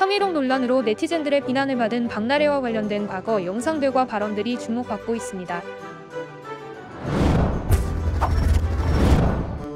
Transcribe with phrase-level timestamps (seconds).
[0.00, 5.62] 성희롱 논란으로 네티즌들의 비난을 받은 박나래와 관련된 과거 영상들과 발언들이 주목받고 있습니다.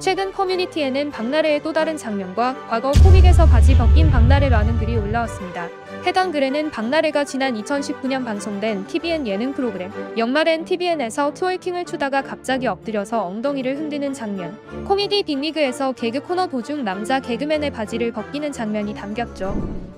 [0.00, 5.68] 최근 커뮤니티에는 박나래의 또 다른 장면과 과거 코믹에서 바지 벗긴 박나래라는 글이 올라왔습니다.
[6.06, 13.26] 해당 글에는 박나래가 지난 2019년 방송된 TVN 예능 프로그램 연말엔 TVN에서 트월킹을 추다가 갑자기 엎드려서
[13.26, 14.56] 엉덩이를 흔드는 장면,
[14.86, 19.93] 코미디 빅리그에서 개그 코너 도중 남자 개그맨의 바지를 벗기는 장면이 담겼죠.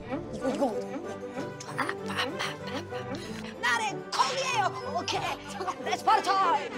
[0.49, 1.09] 이거 이거
[1.77, 1.87] 아,
[3.61, 4.97] 나래 콩이에요.
[4.97, 5.21] 오케이.
[5.85, 6.73] Let's party time.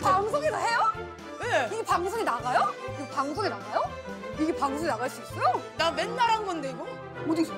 [0.00, 0.78] 방송에서 해요?
[1.40, 1.68] 네.
[1.72, 2.72] 이게 방송에 나가요?
[2.94, 3.82] 이거 방송에 나가요?
[4.38, 5.60] 이게 방송에 나갈 수 있어요?
[5.76, 6.86] 나 맨날 한 건데 이거?
[7.30, 7.52] 어디서?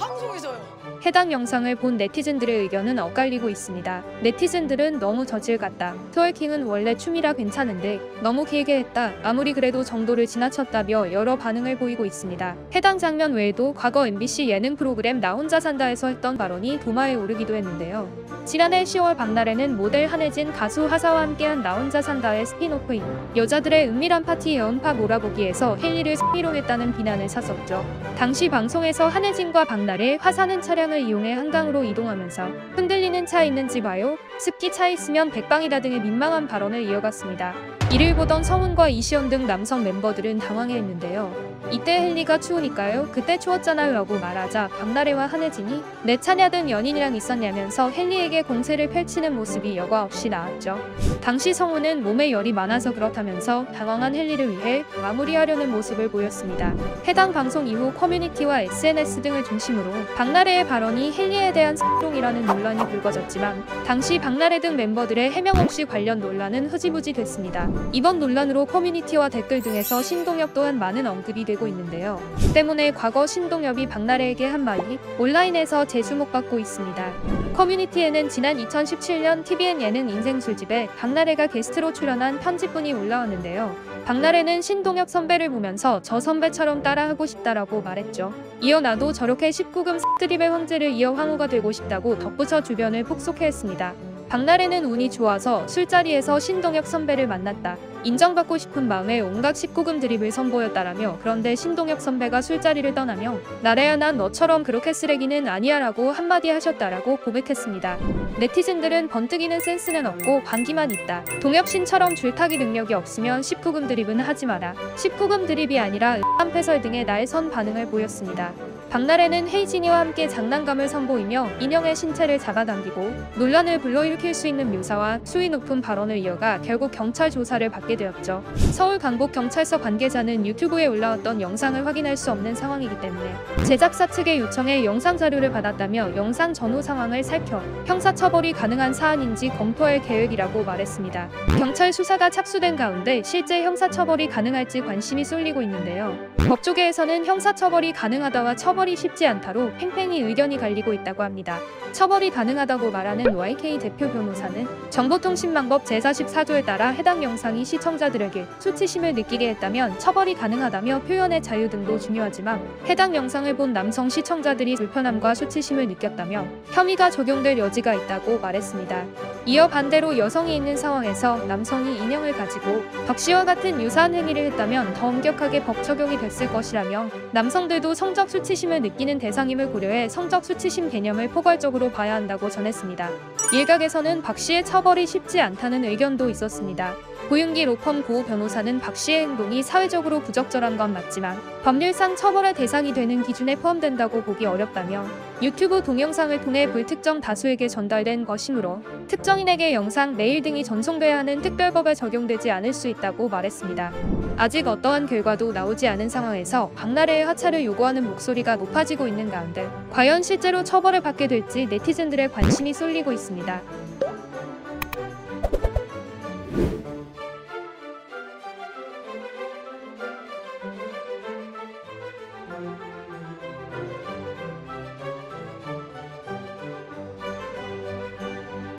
[0.00, 0.80] 방송에서요.
[1.04, 4.02] 해당 영상을 본 네티즌들의 의견은 엇갈리고 있습니다.
[4.22, 5.94] 네티즌들은 너무 저질 같다.
[6.12, 9.12] twerking은 원래 춤이라 괜찮은데 너무 길게 했다.
[9.22, 12.56] 아무리 그래도 정도를 지나쳤다며 여러 반응을 보이고 있습니다.
[12.74, 18.08] 해당 장면 외에도 과거 MBC 예능 프로그램 나 혼자 산다에서 했던 발언이 도마에 오르기도 했는데요.
[18.44, 23.02] 지난해 10월 박나래는 모델 한혜진 가수 화사와 함께한 나 혼자 산다의 spin-off인
[23.36, 27.84] 여자들의 은밀한 파티 여은파 몰아보기에서 헨리를 성희롱했다는 비난을 샀었죠.
[28.16, 32.44] 당시 방송에서 한혜진과 박나래 화사는 차량을 이용해 한강으로 이동하면서
[32.76, 34.16] 흔들리는 차 있는지 봐요.
[34.38, 37.79] 습기 차 있으면 백방이다 등의 민망한 발언을 이어갔습니다.
[37.92, 41.50] 이를 보던 성훈과 이시언 등 남성 멤버들은 당황해했는데요.
[41.72, 43.08] 이때 헨리가 추우니까요.
[43.12, 49.76] 그때 추웠잖아요 라고 말하자 박나래와 한혜진이 네 차냐 등 연인이랑 있었냐면서 헨리에게 공세를 펼치는 모습이
[49.76, 50.78] 여과 없이 나왔죠.
[51.20, 56.74] 당시 성훈은 몸에 열이 많아서 그렇다면서 당황한 헨리를 위해 마무리하려는 모습을 보였습니다.
[57.06, 64.18] 해당 방송 이후 커뮤니티와 SNS 등을 중심으로 박나래의 발언이 헨리에 대한 성희롱이라는 논란이 불거졌지만 당시
[64.18, 67.68] 박나래 등 멤버들의 해명 없이 관련 논란은 흐지부지 됐습니다.
[67.92, 72.20] 이번 논란으로 커뮤니티와 댓글 등에서 신동엽 또한 많은 언급이 되고 있는데요.
[72.54, 77.12] 때문에 과거 신동엽이 박나래에게 한 말이 온라인에서 재주목받고 있습니다.
[77.54, 83.74] 커뮤니티에는 지난 2017년 TVN 예능 인생 술집에 박나래가 게스트로 출연한 편집분이 올라왔는데요.
[84.04, 88.32] 박나래는 신동엽 선배를 보면서 저 선배처럼 따라하고 싶다라고 말했죠.
[88.60, 93.94] 이어 나도 저렇게 19금 드립의 황제를 이어 황후가 되고 싶다고 덧붙여 주변을 폭소케 했습니다.
[94.30, 97.76] 박나래는 운이 좋아서 술자리에서 신동엽 선배를 만났다.
[98.04, 104.62] 인정받고 싶은 마음에 온갖 19금 드립을 선보였다라며 그런데 신동엽 선배가 술자리를 떠나며 나래야 난 너처럼
[104.62, 107.98] 그렇게 쓰레기는 아니야 라고 한마디 하셨다라고 고백했습니다.
[108.38, 111.24] 네티즌들은 번뜩이는 센스는 없고 관기만 있다.
[111.42, 114.74] 동엽신처럼 줄타기 능력이 없으면 19금 드립은 하지 마라.
[114.94, 118.52] 19금 드립이 아니라 음한 패설 등의 날선 반응을 보였습니다.
[118.90, 125.80] 박나래는 헤이진이와 함께 장난감을 선보이며 인형의 신체를 잡아당기고 논란을 불러일으킬 수 있는 묘사와 수위 높은
[125.80, 128.42] 발언을 이어가 결국 경찰 조사를 받게 되었죠.
[128.72, 133.32] 서울 강북경찰서 관계자는 유튜브에 올라왔던 영상을 확인할 수 없는 상황이기 때문에
[133.64, 140.64] 제작사 측의 요청에 영상 자료를 받았다며 영상 전후 상황을 살펴 형사처벌이 가능한 사안인지 검토할 계획이라고
[140.64, 141.28] 말했습니다.
[141.58, 146.18] 경찰 수사가 착수된 가운데 실제 형사처벌이 가능할지 관심이 쏠리고 있는데요.
[146.38, 151.58] 법조계에서는 형사처벌이 가능하다와 처벌이 쉽지 않다로 팽팽히 의견이 갈리고 있다고 합니다.
[151.92, 159.98] 처벌이 가능하다고 말하는 YK 대표 변호사는 정보통신망법 제44조에 따라 해당 영상이 시청자들에게 수치심을 느끼게 했다면
[159.98, 167.10] 처벌이 가능하다며 표현의 자유 등도 중요하지만 해당 영상을 본 남성 시청자들이 불편함과 수치심을 느꼈다며 혐의가
[167.10, 169.04] 적용될 여지가 있다고 말했습니다.
[169.46, 175.08] 이어 반대로 여성이 있는 상황에서 남성이 인형을 가지고 박 씨와 같은 유사한 행위를 했다면 더
[175.08, 181.90] 엄격하게 법 적용이 됐을 것이라며 남성들도 성적 수치심을 느끼는 대상임을 고려해 성적 수치심 개념을 포괄적으로
[181.90, 183.08] 봐야 한다고 전했습니다.
[183.54, 186.94] 일각에서는 박 씨의 처벌이 쉽지 않다는 의견도 있었습니다.
[187.30, 193.22] 고윤기 로펌 고 변호사는 박 씨의 행동이 사회적으로 부적절한 건 맞지만 법률상 처벌의 대상이 되는
[193.22, 195.06] 기준에 포함된다고 보기 어렵다며
[195.42, 202.50] 유튜브 동영상을 통해 불특정 다수에게 전달된 것이므로 특정인에게 영상, 메일 등이 전송돼야 하는 특별법에 적용되지
[202.50, 203.90] 않을 수 있다고 말했습니다.
[204.36, 210.62] 아직 어떠한 결과도 나오지 않은 상황에서 박나래의 하차를 요구하는 목소리가 높아지고 있는 가운데 과연 실제로
[210.62, 213.62] 처벌을 받게 될지 네티즌들의 관심이 쏠리고 있습니다.